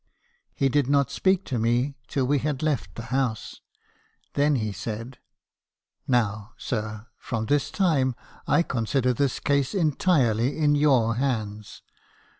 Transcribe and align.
He 0.55 0.67
did 0.67 0.89
not 0.89 1.11
speak 1.11 1.45
to 1.45 1.59
me 1.59 1.95
till 2.07 2.25
we 2.25 2.39
had 2.39 2.63
left 2.63 2.95
the 2.95 3.03
house. 3.13 3.61
Then 4.33 4.55
he 4.55 4.71
said 4.71 5.19
—* 5.83 5.95
Now, 6.07 6.53
sir, 6.57 7.05
from 7.19 7.45
this 7.45 7.69
time, 7.69 8.15
I 8.47 8.63
consider 8.63 9.13
this 9.13 9.39
case 9.39 9.75
entirely 9.75 10.57
in 10.57 10.73
your 10.73 11.17
hands. 11.17 11.83